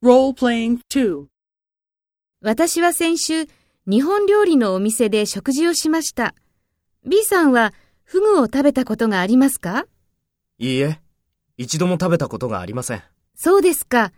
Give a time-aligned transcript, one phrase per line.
[0.00, 1.26] Role-playing 2.
[2.40, 3.46] 私は先週、
[3.84, 6.36] 日本料理のお店で食事をしました。
[7.04, 9.86] B さんはフグを食べたことがありますか？
[10.58, 11.00] いいえ、
[11.56, 13.02] 一度も食べたことがありません。
[13.34, 14.12] そうですか。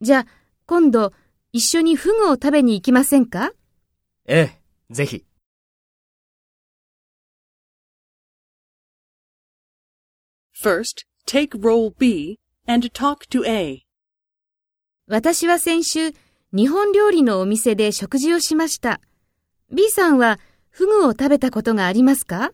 [0.00, 0.26] じゃあ、
[0.64, 1.12] 今度、
[1.52, 3.52] 一緒にフグを食べに行きませんか？
[4.24, 4.56] え
[4.88, 5.26] え、ぜひ。
[10.58, 13.84] First, take role B and talk to A.
[15.10, 16.12] 私は先週、
[16.52, 19.00] 日本料理のお店で食事をしました。
[19.72, 22.50] B さんはフグを食べたことがありますか？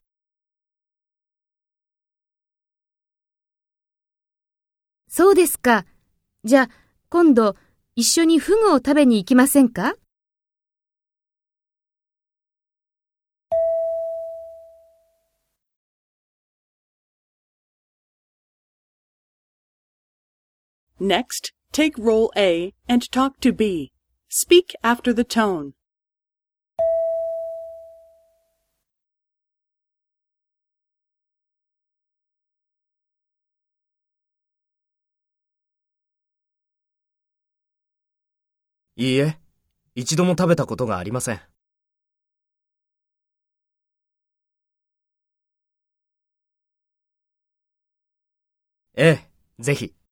[5.09, 5.85] そうですか。
[6.45, 6.75] じゃあ、
[7.09, 7.57] 今度、
[7.97, 9.97] 一緒にフグを食べに行きませんか
[21.01, 23.91] ？Next, take role A and talk to B.
[24.29, 25.73] Speak after the tone.
[38.97, 39.37] いいえ、
[39.97, 41.41] 一度も食べたことがありません。
[48.97, 49.19] え
[49.59, 50.04] え、ぜひ。